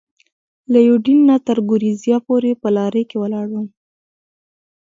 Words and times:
له 0.71 0.79
یوډین 0.87 1.19
نه 1.29 1.35
تر 1.47 1.57
ګورېزیا 1.69 2.17
پورې 2.27 2.51
په 2.61 2.67
لارۍ 2.75 3.03
کې 3.09 3.17
ولاړم. 3.19 3.67